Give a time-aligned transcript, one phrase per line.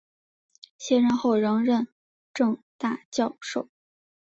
[0.79, 1.87] 卸任后仍任
[2.33, 3.69] 政大教授。